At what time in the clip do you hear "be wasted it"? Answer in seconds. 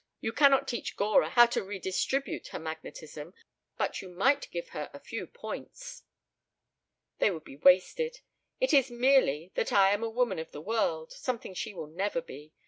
7.43-8.73